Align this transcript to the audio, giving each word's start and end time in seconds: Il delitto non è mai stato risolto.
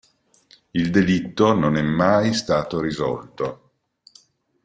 Il 0.71 0.89
delitto 0.89 1.53
non 1.53 1.75
è 1.77 1.83
mai 1.83 2.33
stato 2.33 2.81
risolto. 2.81 3.73